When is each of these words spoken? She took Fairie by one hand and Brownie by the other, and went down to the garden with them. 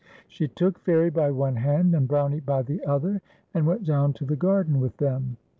She 0.27 0.47
took 0.47 0.79
Fairie 0.79 1.11
by 1.11 1.29
one 1.29 1.57
hand 1.57 1.93
and 1.93 2.07
Brownie 2.07 2.39
by 2.39 2.63
the 2.63 2.83
other, 2.85 3.21
and 3.53 3.67
went 3.67 3.83
down 3.83 4.13
to 4.13 4.25
the 4.25 4.35
garden 4.35 4.79
with 4.81 4.97
them. 4.97 5.37